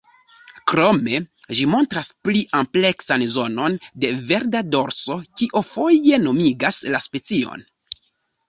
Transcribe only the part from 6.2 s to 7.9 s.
nomigas la specion.